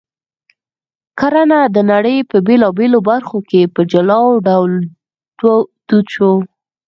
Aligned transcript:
کرنه 1.19 1.59
د 1.75 1.77
نړۍ 1.91 2.17
په 2.29 2.37
بېلابېلو 2.47 2.99
برخو 3.09 3.37
کې 3.49 3.61
په 3.73 3.81
جلا 3.91 4.19
ډول 4.47 4.71
دود 5.87 6.05
شوه 6.15 6.37